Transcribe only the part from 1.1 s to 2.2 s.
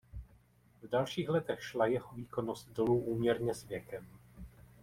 letech šla jeho